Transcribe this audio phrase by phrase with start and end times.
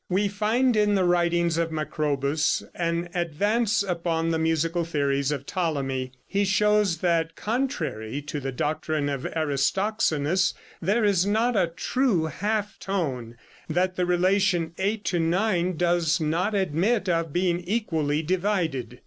[0.09, 6.11] We find in the writings of Macrobus an advance upon the musical theories of Ptolemy.
[6.25, 12.79] He shows that contrary to the doctrine of Aristoxenus there is not a true half
[12.79, 13.37] tone,
[13.67, 18.99] and that the relation 8:9 does not admit of being equally divided.